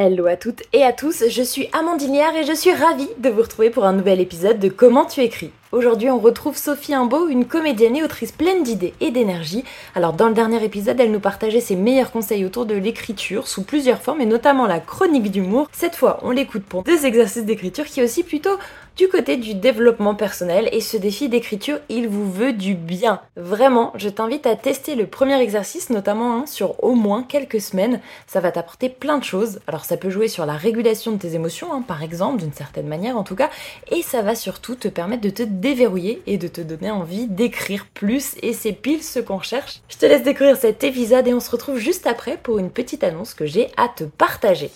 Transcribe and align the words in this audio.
Hello 0.00 0.26
à 0.26 0.36
toutes 0.36 0.62
et 0.72 0.84
à 0.84 0.92
tous, 0.92 1.24
je 1.28 1.42
suis 1.42 1.68
Amandine 1.72 2.14
Liard 2.14 2.36
et 2.36 2.44
je 2.44 2.52
suis 2.52 2.72
ravie 2.72 3.08
de 3.18 3.30
vous 3.30 3.42
retrouver 3.42 3.68
pour 3.68 3.84
un 3.84 3.92
nouvel 3.92 4.20
épisode 4.20 4.60
de 4.60 4.68
Comment 4.68 5.04
tu 5.04 5.22
écris. 5.22 5.50
Aujourd'hui, 5.72 6.08
on 6.08 6.20
retrouve 6.20 6.56
Sophie 6.56 6.94
Imbeau, 6.94 7.26
une 7.26 7.46
comédienne 7.46 7.96
et 7.96 8.04
autrice 8.04 8.30
pleine 8.30 8.62
d'idées 8.62 8.94
et 9.00 9.10
d'énergie. 9.10 9.64
Alors, 9.96 10.12
dans 10.12 10.28
le 10.28 10.34
dernier 10.34 10.64
épisode, 10.64 11.00
elle 11.00 11.10
nous 11.10 11.18
partageait 11.18 11.60
ses 11.60 11.74
meilleurs 11.74 12.12
conseils 12.12 12.46
autour 12.46 12.64
de 12.64 12.76
l'écriture 12.76 13.48
sous 13.48 13.64
plusieurs 13.64 14.00
formes 14.00 14.20
et 14.20 14.26
notamment 14.26 14.66
la 14.68 14.78
chronique 14.78 15.32
d'humour. 15.32 15.68
Cette 15.72 15.96
fois, 15.96 16.20
on 16.22 16.30
l'écoute 16.30 16.62
pour 16.62 16.84
deux 16.84 17.04
exercices 17.04 17.44
d'écriture 17.44 17.84
qui 17.84 17.98
est 17.98 18.04
aussi 18.04 18.22
plutôt 18.22 18.56
du 18.98 19.06
côté 19.06 19.36
du 19.36 19.54
développement 19.54 20.16
personnel 20.16 20.68
et 20.72 20.80
ce 20.80 20.96
défi 20.96 21.28
d'écriture, 21.28 21.78
il 21.88 22.08
vous 22.08 22.28
veut 22.30 22.52
du 22.52 22.74
bien. 22.74 23.20
Vraiment, 23.36 23.92
je 23.94 24.08
t'invite 24.08 24.44
à 24.44 24.56
tester 24.56 24.96
le 24.96 25.06
premier 25.06 25.40
exercice, 25.40 25.88
notamment 25.88 26.36
hein, 26.36 26.46
sur 26.46 26.82
au 26.82 26.96
moins 26.96 27.22
quelques 27.22 27.60
semaines. 27.60 28.00
Ça 28.26 28.40
va 28.40 28.50
t'apporter 28.50 28.88
plein 28.88 29.18
de 29.18 29.24
choses. 29.24 29.60
Alors 29.68 29.84
ça 29.84 29.96
peut 29.96 30.10
jouer 30.10 30.26
sur 30.26 30.46
la 30.46 30.54
régulation 30.54 31.12
de 31.12 31.18
tes 31.18 31.36
émotions, 31.36 31.72
hein, 31.72 31.84
par 31.86 32.02
exemple, 32.02 32.42
d'une 32.42 32.52
certaine 32.52 32.88
manière 32.88 33.16
en 33.16 33.22
tout 33.22 33.36
cas, 33.36 33.50
et 33.92 34.02
ça 34.02 34.20
va 34.20 34.34
surtout 34.34 34.74
te 34.74 34.88
permettre 34.88 35.22
de 35.22 35.30
te 35.30 35.44
déverrouiller 35.44 36.20
et 36.26 36.36
de 36.36 36.48
te 36.48 36.60
donner 36.60 36.90
envie 36.90 37.28
d'écrire 37.28 37.86
plus 37.94 38.34
et 38.42 38.52
c'est 38.52 38.72
pile 38.72 39.04
ce 39.04 39.20
qu'on 39.20 39.40
cherche. 39.40 39.80
Je 39.88 39.96
te 39.96 40.06
laisse 40.06 40.24
découvrir 40.24 40.56
cet 40.56 40.82
épisode 40.82 41.28
et 41.28 41.34
on 41.34 41.40
se 41.40 41.52
retrouve 41.52 41.78
juste 41.78 42.08
après 42.08 42.36
pour 42.36 42.58
une 42.58 42.70
petite 42.70 43.04
annonce 43.04 43.34
que 43.34 43.46
j'ai 43.46 43.68
à 43.76 43.86
te 43.86 44.02
partager. 44.02 44.72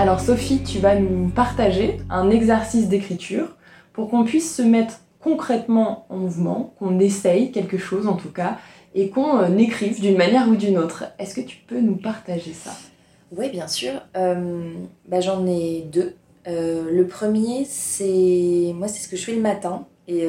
Alors 0.00 0.18
Sophie, 0.18 0.62
tu 0.62 0.78
vas 0.78 0.98
nous 0.98 1.28
partager 1.28 2.00
un 2.08 2.30
exercice 2.30 2.88
d'écriture 2.88 3.54
pour 3.92 4.08
qu'on 4.08 4.24
puisse 4.24 4.56
se 4.56 4.62
mettre 4.62 5.02
concrètement 5.20 6.06
en 6.08 6.16
mouvement, 6.16 6.72
qu'on 6.78 6.98
essaye 6.98 7.52
quelque 7.52 7.76
chose 7.76 8.08
en 8.08 8.14
tout 8.14 8.32
cas, 8.32 8.56
et 8.94 9.10
qu'on 9.10 9.36
euh, 9.40 9.58
écrive 9.58 10.00
d'une 10.00 10.16
manière 10.16 10.48
ou 10.48 10.56
d'une 10.56 10.78
autre. 10.78 11.04
Est-ce 11.18 11.34
que 11.34 11.42
tu 11.42 11.58
peux 11.66 11.82
nous 11.82 11.96
partager 11.96 12.54
ça? 12.54 12.70
Oui, 13.36 13.50
bien 13.50 13.68
sûr. 13.68 13.92
Euh, 14.16 14.72
bah, 15.06 15.20
J'en 15.20 15.46
ai 15.46 15.82
deux. 15.92 16.14
Euh, 16.48 16.90
le 16.90 17.06
premier, 17.06 17.66
c'est 17.68 18.72
moi, 18.74 18.88
c'est 18.88 19.02
ce 19.02 19.08
que 19.08 19.18
je 19.18 19.24
fais 19.24 19.34
le 19.34 19.42
matin, 19.42 19.84
et 20.08 20.26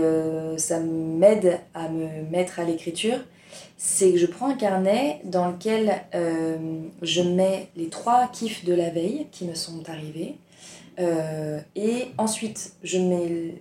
ça 0.58 0.82
m'aide 0.82 1.62
à 1.74 1.88
me 1.88 2.30
mettre 2.30 2.60
à 2.60 2.66
l'écriture 2.66 3.20
c'est 3.84 4.12
que 4.12 4.18
je 4.18 4.28
prends 4.28 4.50
un 4.50 4.54
carnet 4.54 5.22
dans 5.24 5.48
lequel 5.48 6.04
euh, 6.14 6.84
je 7.02 7.22
mets 7.24 7.70
les 7.76 7.90
trois 7.90 8.28
kiffs 8.28 8.64
de 8.64 8.76
la 8.76 8.92
veille 8.92 9.26
qui 9.32 9.46
me 9.46 9.56
sont 9.56 9.90
arrivés. 9.90 10.36
Euh, 11.00 11.60
et 11.76 12.10
ensuite, 12.20 12.74
je 12.84 13.00
mets 13.00 13.56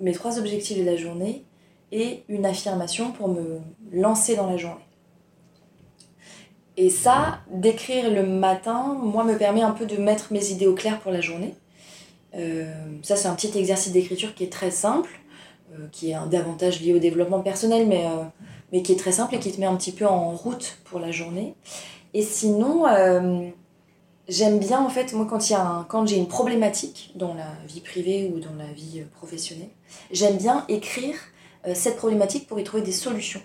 mes 0.00 0.10
trois 0.10 0.40
objectifs 0.40 0.76
de 0.76 0.82
la 0.82 0.96
journée 0.96 1.44
et 1.92 2.24
une 2.28 2.46
affirmation 2.46 3.12
pour 3.12 3.28
me 3.28 3.60
lancer 3.92 4.34
dans 4.34 4.50
la 4.50 4.56
journée. 4.56 4.80
Et 6.76 6.90
ça, 6.90 7.38
d'écrire 7.52 8.10
le 8.10 8.26
matin, 8.26 8.98
moi, 9.00 9.22
me 9.22 9.38
permet 9.38 9.62
un 9.62 9.70
peu 9.70 9.86
de 9.86 9.96
mettre 9.96 10.32
mes 10.32 10.50
idées 10.50 10.66
au 10.66 10.74
clair 10.74 10.98
pour 10.98 11.12
la 11.12 11.20
journée. 11.20 11.54
Euh, 12.34 12.72
ça, 13.02 13.14
c'est 13.14 13.28
un 13.28 13.36
petit 13.36 13.56
exercice 13.56 13.92
d'écriture 13.92 14.34
qui 14.34 14.42
est 14.42 14.52
très 14.52 14.72
simple, 14.72 15.10
qui 15.92 16.10
est 16.10 16.14
un 16.14 16.26
davantage 16.26 16.80
lié 16.80 16.92
au 16.92 16.98
développement 16.98 17.40
personnel, 17.40 17.86
mais 17.86 18.04
mais 18.74 18.82
qui 18.82 18.90
est 18.90 18.96
très 18.96 19.12
simple 19.12 19.36
et 19.36 19.38
qui 19.38 19.52
te 19.52 19.60
met 19.60 19.66
un 19.66 19.76
petit 19.76 19.92
peu 19.92 20.04
en 20.04 20.30
route 20.30 20.78
pour 20.84 20.98
la 20.98 21.12
journée. 21.12 21.54
Et 22.12 22.22
sinon, 22.22 22.88
euh, 22.88 23.48
j'aime 24.28 24.58
bien 24.58 24.80
en 24.80 24.88
fait, 24.88 25.12
moi 25.12 25.28
quand, 25.30 26.06
j'ai 26.06 26.16
une 26.16 26.26
problématique 26.26 27.12
dans 27.14 27.34
la 27.34 27.46
vie 27.68 27.80
privée 27.80 28.32
ou 28.34 28.40
dans 28.40 28.54
la 28.58 28.66
vie 28.72 28.98
euh, 28.98 29.04
professionnelle, 29.14 29.68
j'aime 30.10 30.36
bien 30.38 30.64
écrire 30.68 31.14
euh, 31.68 31.72
cette 31.72 31.96
problématique 31.96 32.48
pour 32.48 32.58
y 32.58 32.64
trouver 32.64 32.82
des 32.82 32.92
solutions. 32.92 33.42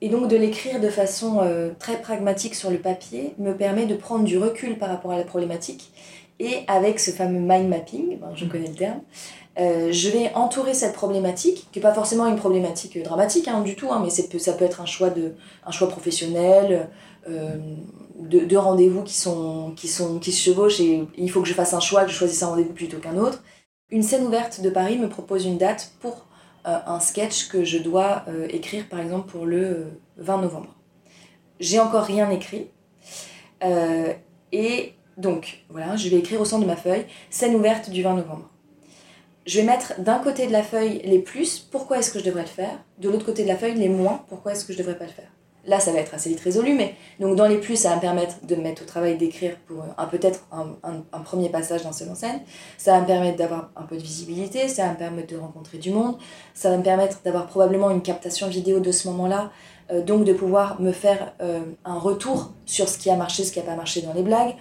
et 0.00 0.08
donc 0.08 0.28
de 0.28 0.36
l'écrire 0.36 0.80
de 0.80 0.88
façon 0.88 1.40
très 1.78 2.00
pragmatique 2.00 2.54
sur 2.54 2.70
le 2.70 2.78
papier 2.78 3.34
me 3.38 3.54
permet 3.54 3.86
de 3.86 3.94
prendre 3.94 4.24
du 4.24 4.38
recul 4.38 4.78
par 4.78 4.88
rapport 4.88 5.10
à 5.10 5.18
la 5.18 5.24
problématique 5.24 5.92
et 6.42 6.64
avec 6.66 6.98
ce 6.98 7.12
fameux 7.12 7.38
mind 7.38 7.68
mapping, 7.68 8.18
ben, 8.18 8.32
je 8.34 8.46
connais 8.46 8.66
le 8.66 8.74
terme, 8.74 9.00
euh, 9.60 9.92
je 9.92 10.08
vais 10.08 10.32
entourer 10.34 10.74
cette 10.74 10.92
problématique, 10.92 11.68
qui 11.70 11.78
n'est 11.78 11.82
pas 11.82 11.94
forcément 11.94 12.26
une 12.26 12.34
problématique 12.34 13.00
dramatique 13.00 13.46
hein, 13.46 13.60
du 13.60 13.76
tout, 13.76 13.92
hein, 13.92 14.02
mais 14.02 14.10
ça 14.10 14.52
peut 14.54 14.64
être 14.64 14.80
un 14.80 14.86
choix, 14.86 15.10
de, 15.10 15.34
un 15.64 15.70
choix 15.70 15.88
professionnel, 15.88 16.90
euh, 17.28 17.58
de, 18.18 18.56
rendez-vous 18.56 19.04
qui, 19.04 19.14
sont, 19.14 19.72
qui, 19.76 19.86
sont, 19.86 20.18
qui 20.18 20.32
se 20.32 20.42
chevauchent 20.42 20.80
et 20.80 21.06
il 21.16 21.30
faut 21.30 21.42
que 21.42 21.48
je 21.48 21.54
fasse 21.54 21.74
un 21.74 21.80
choix, 21.80 22.04
que 22.04 22.10
je 22.10 22.16
choisisse 22.16 22.42
un 22.42 22.48
rendez-vous 22.48 22.72
plutôt 22.72 22.98
qu'un 22.98 23.16
autre. 23.16 23.40
Une 23.90 24.02
scène 24.02 24.26
ouverte 24.26 24.62
de 24.62 24.70
Paris 24.70 24.98
me 24.98 25.08
propose 25.08 25.46
une 25.46 25.58
date 25.58 25.92
pour 26.00 26.26
euh, 26.66 26.78
un 26.86 26.98
sketch 26.98 27.48
que 27.48 27.62
je 27.62 27.78
dois 27.78 28.24
écrire 28.48 28.88
par 28.88 28.98
exemple 28.98 29.30
pour 29.30 29.46
le 29.46 29.92
20 30.16 30.42
novembre. 30.42 30.74
J'ai 31.60 31.78
encore 31.78 32.04
rien 32.04 32.30
écrit. 32.30 32.66
et 34.50 34.94
donc 35.16 35.64
voilà, 35.68 35.96
je 35.96 36.08
vais 36.08 36.16
écrire 36.16 36.40
au 36.40 36.44
centre 36.44 36.62
de 36.62 36.68
ma 36.68 36.76
feuille 36.76 37.04
scène 37.30 37.54
ouverte 37.54 37.90
du 37.90 38.02
20 38.02 38.14
novembre 38.14 38.48
je 39.46 39.58
vais 39.58 39.66
mettre 39.66 40.00
d'un 40.00 40.18
côté 40.18 40.46
de 40.46 40.52
la 40.52 40.62
feuille 40.62 41.00
les 41.04 41.18
plus, 41.18 41.58
pourquoi 41.58 41.98
est-ce 41.98 42.10
que 42.10 42.18
je 42.18 42.24
devrais 42.24 42.42
le 42.42 42.48
faire, 42.48 42.78
de 42.98 43.08
l'autre 43.08 43.26
côté 43.26 43.42
de 43.42 43.48
la 43.48 43.56
feuille 43.56 43.74
les 43.74 43.88
moins, 43.88 44.24
pourquoi 44.28 44.52
est-ce 44.52 44.64
que 44.64 44.72
je 44.72 44.78
devrais 44.78 44.96
pas 44.96 45.04
le 45.04 45.10
faire? 45.10 45.28
Là, 45.64 45.78
ça 45.78 45.92
va 45.92 46.00
être 46.00 46.12
assez 46.12 46.28
vite 46.28 46.40
résolu, 46.40 46.74
mais 46.74 46.96
donc 47.20 47.36
dans 47.36 47.46
les 47.46 47.58
plus, 47.58 47.76
ça 47.76 47.90
va 47.90 47.96
me 47.96 48.00
permettre 48.00 48.44
de 48.44 48.56
me 48.56 48.62
mettre 48.62 48.82
au 48.82 48.84
travail 48.84 49.16
d'écrire 49.16 49.56
pour 49.68 49.84
un 49.96 50.06
peut-être 50.06 50.44
un, 50.50 51.20
premier 51.20 51.50
passage 51.50 51.84
dans 51.84 51.92
seul 51.92 52.08
en 52.10 52.16
scène. 52.16 52.40
Ça 52.78 52.92
va 52.92 53.02
me 53.02 53.06
permettre 53.06 53.36
d'avoir 53.36 53.70
un 53.76 53.84
peu 53.84 53.96
de 53.96 54.02
visibilité, 54.02 54.66
ça 54.66 54.86
va 54.86 54.92
me 54.92 54.96
permettre 54.96 55.32
de 55.32 55.38
rencontrer 55.38 55.78
du 55.78 55.92
monde, 55.92 56.16
ça 56.52 56.68
va 56.68 56.78
me 56.78 56.82
permettre 56.82 57.20
d'avoir 57.24 57.46
probablement 57.46 57.90
une 57.90 58.02
captation 58.02 58.48
vidéo 58.48 58.80
de 58.80 58.90
ce 58.90 59.06
moment-là, 59.08 59.52
euh, 59.92 60.02
donc 60.02 60.24
de 60.24 60.32
pouvoir 60.32 60.80
me 60.80 60.90
faire 60.90 61.32
euh, 61.40 61.60
un 61.84 61.98
retour 61.98 62.50
sur 62.66 62.88
ce 62.88 62.98
qui 62.98 63.08
a 63.08 63.14
marché, 63.14 63.44
ce 63.44 63.52
qui 63.52 63.60
n'a 63.60 63.64
pas 63.64 63.76
marché 63.76 64.02
dans 64.02 64.14
les 64.14 64.22
blagues. 64.22 64.56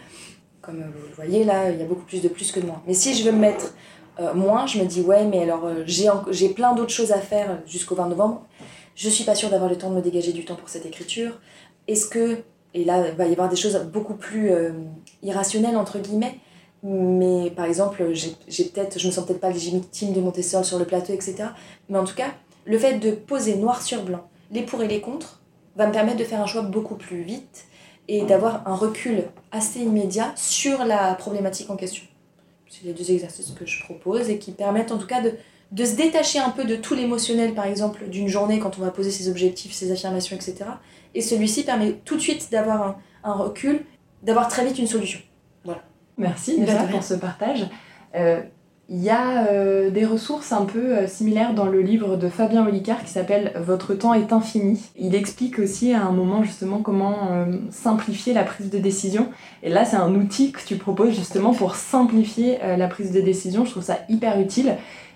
Comme 0.61 0.77
vous 0.77 1.07
le 1.07 1.15
voyez 1.15 1.43
là, 1.43 1.71
il 1.71 1.79
y 1.79 1.81
a 1.81 1.85
beaucoup 1.85 2.03
plus 2.03 2.21
de 2.21 2.27
plus 2.27 2.51
que 2.51 2.59
de 2.59 2.65
moins. 2.65 2.81
Mais 2.85 2.93
si 2.93 3.15
je 3.15 3.23
veux 3.23 3.31
me 3.31 3.39
mettre 3.39 3.73
euh, 4.19 4.33
moins, 4.33 4.67
je 4.67 4.79
me 4.79 4.85
dis 4.85 5.01
ouais, 5.01 5.25
mais 5.25 5.41
alors 5.41 5.65
euh, 5.65 5.83
j'ai 5.85 6.49
plein 6.49 6.73
d'autres 6.73 6.93
choses 6.93 7.11
à 7.11 7.19
faire 7.19 7.59
jusqu'au 7.65 7.95
20 7.95 8.09
novembre. 8.09 8.45
Je 8.95 9.09
suis 9.09 9.23
pas 9.23 9.35
sûre 9.35 9.49
d'avoir 9.49 9.69
le 9.69 9.77
temps 9.77 9.89
de 9.89 9.95
me 9.95 10.01
dégager 10.01 10.33
du 10.33 10.45
temps 10.45 10.55
pour 10.55 10.69
cette 10.69 10.85
écriture. 10.85 11.39
Est-ce 11.87 12.05
que, 12.05 12.39
et 12.73 12.83
là, 12.83 13.07
il 13.09 13.15
va 13.15 13.25
y 13.25 13.31
avoir 13.31 13.49
des 13.49 13.55
choses 13.55 13.79
beaucoup 13.91 14.13
plus 14.13 14.51
euh, 14.51 14.71
irrationnelles, 15.23 15.77
entre 15.77 15.97
guillemets, 15.97 16.37
mais 16.83 17.51
par 17.51 17.65
exemple, 17.65 18.11
j'ai 18.13 18.63
peut-être, 18.65 18.99
je 18.99 19.07
me 19.07 19.11
sens 19.11 19.25
peut-être 19.25 19.39
pas 19.39 19.51
légitime 19.51 20.13
de 20.13 20.21
monter 20.21 20.41
seule 20.41 20.65
sur 20.65 20.79
le 20.79 20.85
plateau, 20.85 21.13
etc. 21.13 21.35
Mais 21.89 21.97
en 21.97 22.03
tout 22.03 22.15
cas, 22.15 22.31
le 22.65 22.77
fait 22.77 22.99
de 22.99 23.11
poser 23.11 23.55
noir 23.55 23.81
sur 23.81 24.03
blanc 24.03 24.27
les 24.51 24.63
pour 24.63 24.81
et 24.83 24.87
les 24.87 25.01
contre 25.01 25.39
va 25.75 25.87
me 25.87 25.93
permettre 25.93 26.17
de 26.17 26.23
faire 26.23 26.41
un 26.41 26.45
choix 26.45 26.61
beaucoup 26.61 26.95
plus 26.95 27.21
vite 27.21 27.65
et 28.13 28.23
d'avoir 28.25 28.67
un 28.67 28.75
recul 28.75 29.23
assez 29.53 29.79
immédiat 29.79 30.33
sur 30.35 30.83
la 30.83 31.15
problématique 31.15 31.69
en 31.69 31.77
question. 31.77 32.03
C'est 32.69 32.83
les 32.83 32.91
deux 32.91 33.09
exercices 33.09 33.51
que 33.51 33.65
je 33.65 33.81
propose 33.85 34.29
et 34.29 34.37
qui 34.37 34.51
permettent 34.51 34.91
en 34.91 34.97
tout 34.97 35.07
cas 35.07 35.21
de, 35.21 35.31
de 35.71 35.85
se 35.85 35.95
détacher 35.95 36.37
un 36.37 36.49
peu 36.49 36.65
de 36.65 36.75
tout 36.75 36.93
l'émotionnel, 36.93 37.53
par 37.53 37.65
exemple, 37.65 38.09
d'une 38.09 38.27
journée 38.27 38.59
quand 38.59 38.77
on 38.77 38.81
va 38.81 38.91
poser 38.91 39.11
ses 39.11 39.29
objectifs, 39.29 39.71
ses 39.71 39.93
affirmations, 39.93 40.35
etc. 40.35 40.55
Et 41.15 41.21
celui-ci 41.21 41.63
permet 41.63 41.93
tout 42.03 42.17
de 42.17 42.21
suite 42.21 42.51
d'avoir 42.51 42.81
un, 42.81 42.97
un, 43.23 43.31
recul, 43.31 43.85
d'avoir 44.23 44.49
très 44.49 44.65
vite 44.65 44.77
une 44.77 44.87
solution. 44.87 45.21
Voilà. 45.63 45.81
Merci 46.17 46.59
déjà 46.59 46.83
pour 46.83 47.03
ce 47.03 47.13
partage. 47.13 47.65
Euh, 48.15 48.41
il 48.93 49.01
y 49.01 49.09
a 49.09 49.47
euh, 49.47 49.89
des 49.89 50.05
ressources 50.05 50.51
un 50.51 50.65
peu 50.65 50.97
euh, 50.97 51.07
similaires 51.07 51.53
dans 51.53 51.65
le 51.65 51.79
livre 51.79 52.17
de 52.17 52.27
Fabien 52.27 52.67
Olicard 52.67 53.01
qui 53.05 53.09
s'appelle 53.09 53.53
Votre 53.55 53.93
temps 53.93 54.13
est 54.13 54.33
infini. 54.33 54.81
Il 54.97 55.15
explique 55.15 55.59
aussi 55.59 55.93
à 55.93 56.03
un 56.03 56.11
moment 56.11 56.43
justement 56.43 56.79
comment 56.79 57.31
euh, 57.31 57.45
simplifier 57.69 58.33
la 58.33 58.43
prise 58.43 58.69
de 58.69 58.79
décision. 58.79 59.29
Et 59.63 59.69
là, 59.69 59.85
c'est 59.85 59.95
un 59.95 60.13
outil 60.13 60.51
que 60.51 60.59
tu 60.65 60.75
proposes 60.75 61.15
justement 61.15 61.53
pour 61.53 61.75
simplifier 61.75 62.57
la 62.77 62.87
prise 62.87 63.13
de 63.13 63.21
décision. 63.21 63.63
Je 63.63 63.71
trouve 63.71 63.83
ça 63.83 63.99
hyper 64.09 64.39
utile. 64.41 64.75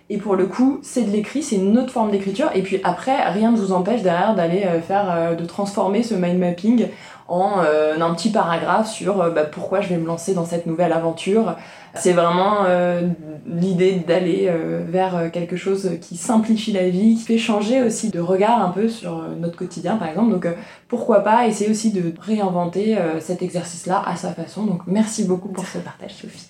Et 0.10 0.18
pour 0.18 0.36
le 0.36 0.46
coup, 0.46 0.80
c'est 0.84 1.02
de 1.02 1.10
l'écrit, 1.10 1.42
c'est 1.42 1.56
une 1.56 1.78
autre 1.78 1.92
forme 1.92 2.12
d'écriture. 2.12 2.50
Et 2.54 2.62
puis 2.62 2.80
après, 2.84 3.28
rien 3.30 3.52
ne 3.52 3.57
vous 3.57 3.72
empêche 3.72 4.04
derrière 4.04 4.36
d'aller 4.36 4.63
faire, 4.88 5.36
de 5.36 5.46
transformer 5.46 6.04
ce 6.04 6.13
mind 6.13 6.38
mapping 6.38 6.88
en 7.28 7.60
un 7.60 8.13
petit 8.13 8.30
paragraphe 8.30 8.88
sur 8.92 9.16
bah, 9.31 9.46
pourquoi 9.46 9.81
je 9.81 9.90
vais 9.90 9.98
me 9.98 10.06
lancer 10.06 10.36
dans 10.36 10.46
cette 10.46 10.68
nouvelle 10.68 10.94
aventure, 10.94 11.56
c'est 11.96 12.13
vraiment 12.13 12.66
euh, 12.66 13.07
l'idée 13.48 13.96
d'aller 13.96 14.48
euh, 14.50 14.81
vers 14.88 15.16
euh, 15.16 15.30
quelque 15.30 15.56
chose 15.56 15.92
qui 16.02 16.18
simplifie 16.18 16.72
la 16.72 16.90
vie, 16.90 17.16
qui 17.16 17.24
fait 17.24 17.38
changer 17.38 17.81
aussi 17.81 18.10
de 18.10 18.19
regard 18.19 18.62
un 18.62 18.69
peu 18.69 18.90
sur 18.90 19.24
notre 19.40 19.57
quotidien 19.57 19.96
par 19.96 20.10
exemple. 20.10 20.31
Donc 20.31 20.48
pourquoi 20.88 21.22
pas 21.22 21.48
essayer 21.48 21.69
aussi 21.69 21.92
de 21.92 22.13
réinventer 22.19 22.98
cet 23.19 23.42
exercice-là 23.42 24.04
à 24.06 24.16
sa 24.16 24.31
façon. 24.31 24.66
Donc 24.66 24.81
merci 24.88 25.24
beaucoup 25.24 25.50
pour 25.50 25.66
ce 25.66 25.78
partage 25.78 26.13
Sophie. 26.13 26.48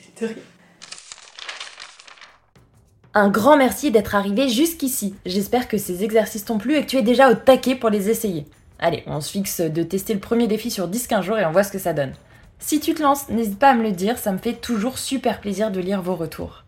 Un 3.18 3.30
grand 3.30 3.56
merci 3.56 3.92
d'être 3.92 4.14
arrivé 4.14 4.50
jusqu'ici. 4.50 5.16
J'espère 5.26 5.70
que 5.70 5.78
ces 5.78 6.04
exercices 6.04 6.44
t'ont 6.44 6.58
plu 6.58 6.76
et 6.76 6.82
que 6.82 6.90
tu 6.90 6.98
es 6.98 7.02
déjà 7.02 7.32
au 7.32 7.34
taquet 7.34 7.76
pour 7.76 7.90
les 7.90 8.10
essayer. 8.10 8.46
Allez, 8.78 9.04
on 9.08 9.22
se 9.22 9.32
fixe 9.32 9.62
de 9.62 9.84
tester 9.84 10.14
le 10.14 10.20
premier 10.20 10.48
défi 10.48 10.70
sur 10.70 10.90
10-15 10.90 11.22
jours 11.22 11.38
et 11.38 11.46
on 11.46 11.54
voit 11.54 11.64
ce 11.64 11.72
que 11.72 11.80
ça 11.80 11.94
donne. 11.94 12.12
Si 12.60 12.82
tu 12.82 12.94
te 12.94 13.02
lances, 13.02 13.30
n'hésite 13.30 13.58
pas 13.58 13.70
à 13.70 13.74
me 13.74 13.84
le 13.84 13.94
dire, 13.94 14.18
ça 14.18 14.34
me 14.34 14.38
fait 14.38 14.52
toujours 14.52 14.98
super 14.98 15.40
plaisir 15.40 15.72
de 15.72 15.80
lire 15.80 16.02
vos 16.02 16.16
retours. 16.16 16.66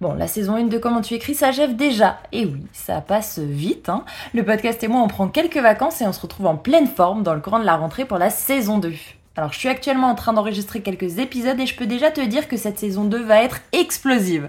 Bon, 0.00 0.14
la 0.14 0.28
saison 0.28 0.54
1 0.54 0.68
de 0.68 0.78
Comment 0.78 1.02
tu 1.02 1.12
écris 1.12 1.34
s'achève 1.34 1.76
déjà. 1.76 2.20
Et 2.32 2.46
oui, 2.46 2.62
ça 2.72 3.02
passe 3.02 3.38
vite. 3.38 3.90
Hein. 3.90 4.06
Le 4.32 4.46
podcast 4.46 4.82
et 4.82 4.88
moi, 4.88 5.02
on 5.02 5.08
prend 5.08 5.28
quelques 5.28 5.58
vacances 5.58 6.00
et 6.00 6.06
on 6.06 6.14
se 6.14 6.22
retrouve 6.22 6.46
en 6.46 6.56
pleine 6.56 6.88
forme 6.88 7.22
dans 7.22 7.34
le 7.34 7.42
courant 7.42 7.60
de 7.60 7.66
la 7.66 7.76
rentrée 7.76 8.06
pour 8.06 8.16
la 8.16 8.30
saison 8.30 8.78
2. 8.78 8.94
Alors, 9.36 9.52
je 9.52 9.58
suis 9.58 9.68
actuellement 9.68 10.08
en 10.08 10.14
train 10.14 10.32
d'enregistrer 10.32 10.80
quelques 10.80 11.18
épisodes 11.18 11.60
et 11.60 11.66
je 11.66 11.76
peux 11.76 11.86
déjà 11.86 12.10
te 12.10 12.22
dire 12.22 12.48
que 12.48 12.56
cette 12.56 12.78
saison 12.78 13.04
2 13.04 13.22
va 13.22 13.42
être 13.42 13.60
explosive. 13.72 14.48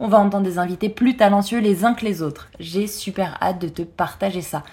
On 0.00 0.08
va 0.08 0.18
entendre 0.18 0.44
des 0.44 0.58
invités 0.58 0.88
plus 0.88 1.16
talentueux 1.16 1.60
les 1.60 1.84
uns 1.84 1.94
que 1.94 2.04
les 2.04 2.22
autres. 2.22 2.48
J'ai 2.58 2.86
super 2.86 3.38
hâte 3.40 3.60
de 3.60 3.68
te 3.68 3.82
partager 3.82 4.42
ça. 4.42 4.64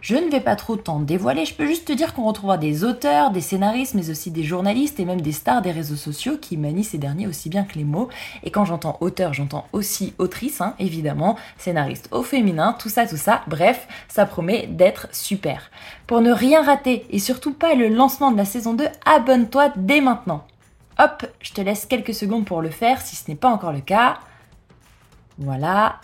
Je 0.00 0.16
ne 0.16 0.30
vais 0.30 0.40
pas 0.40 0.56
trop 0.56 0.76
t'en 0.76 1.00
dévoiler, 1.00 1.44
je 1.44 1.54
peux 1.54 1.66
juste 1.66 1.86
te 1.86 1.92
dire 1.92 2.14
qu'on 2.14 2.24
retrouvera 2.24 2.56
des 2.56 2.84
auteurs, 2.84 3.32
des 3.32 3.42
scénaristes, 3.42 3.92
mais 3.94 4.08
aussi 4.08 4.30
des 4.30 4.42
journalistes 4.42 4.98
et 4.98 5.04
même 5.04 5.20
des 5.20 5.32
stars 5.32 5.60
des 5.60 5.72
réseaux 5.72 5.96
sociaux 5.96 6.38
qui 6.40 6.56
manient 6.56 6.84
ces 6.84 6.96
derniers 6.96 7.26
aussi 7.26 7.50
bien 7.50 7.64
que 7.64 7.76
les 7.76 7.84
mots. 7.84 8.08
Et 8.42 8.50
quand 8.50 8.64
j'entends 8.64 8.96
auteur, 9.00 9.34
j'entends 9.34 9.66
aussi 9.74 10.14
autrice, 10.16 10.62
hein, 10.62 10.74
évidemment, 10.78 11.36
scénariste 11.58 12.08
au 12.12 12.22
féminin, 12.22 12.74
tout 12.78 12.88
ça, 12.88 13.06
tout 13.06 13.18
ça. 13.18 13.42
Bref, 13.46 13.86
ça 14.08 14.24
promet 14.24 14.66
d'être 14.68 15.08
super. 15.12 15.70
Pour 16.06 16.22
ne 16.22 16.32
rien 16.32 16.62
rater 16.62 17.04
et 17.10 17.18
surtout 17.18 17.52
pas 17.52 17.74
le 17.74 17.88
lancement 17.88 18.32
de 18.32 18.38
la 18.38 18.46
saison 18.46 18.72
2, 18.72 18.86
abonne-toi 19.04 19.70
dès 19.76 20.00
maintenant. 20.00 20.46
Hop, 20.98 21.26
je 21.40 21.52
te 21.52 21.60
laisse 21.60 21.84
quelques 21.84 22.14
secondes 22.14 22.46
pour 22.46 22.62
le 22.62 22.70
faire 22.70 23.02
si 23.02 23.16
ce 23.16 23.30
n'est 23.30 23.36
pas 23.36 23.50
encore 23.50 23.72
le 23.72 23.80
cas. 23.80 24.18
Voilà, 25.40 26.00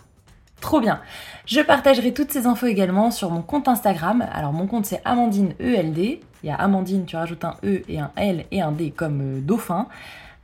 Trop 0.60 0.80
bien. 0.80 1.00
Je 1.44 1.60
partagerai 1.60 2.14
toutes 2.14 2.32
ces 2.32 2.46
infos 2.46 2.66
également 2.66 3.10
sur 3.10 3.30
mon 3.30 3.42
compte 3.42 3.68
Instagram. 3.68 4.26
Alors 4.32 4.52
mon 4.52 4.66
compte 4.66 4.86
c'est 4.86 5.02
Amandine 5.04 5.54
ELD. 5.60 5.98
Il 5.98 6.20
y 6.42 6.50
a 6.50 6.54
Amandine, 6.56 7.04
tu 7.04 7.16
rajoutes 7.16 7.44
un 7.44 7.54
E 7.62 7.82
et 7.88 8.00
un 8.00 8.10
L 8.16 8.46
et 8.50 8.62
un 8.62 8.72
D 8.72 8.90
comme 8.90 9.20
euh, 9.20 9.40
dauphin. 9.40 9.86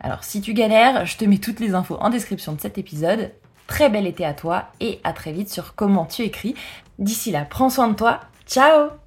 Alors 0.01 0.23
si 0.25 0.41
tu 0.41 0.53
galères, 0.53 1.07
je 1.07 1.17
te 1.17 1.25
mets 1.25 1.39
toutes 1.39 1.61
les 1.61 1.75
infos 1.75 1.97
en 2.01 2.11
description 2.11 2.53
de 2.53 2.61
cet 2.61 2.77
épisode. 2.77 3.33
Très 3.67 3.89
bel 3.89 4.07
été 4.07 4.25
à 4.25 4.35
toi 4.35 4.69
et 4.81 5.01
à 5.03 5.13
très 5.13 5.33
vite 5.33 5.49
sur 5.49 5.75
comment 5.75 6.05
tu 6.05 6.23
écris. 6.23 6.55
D'ici 6.99 7.31
là, 7.31 7.47
prends 7.49 7.71
soin 7.71 7.89
de 7.89 7.95
toi. 7.95 8.21
Ciao 8.47 9.02